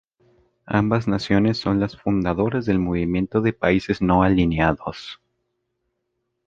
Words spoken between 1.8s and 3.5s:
fundadoras del Movimiento